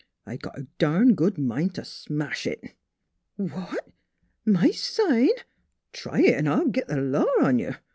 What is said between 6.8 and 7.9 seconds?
th' law on you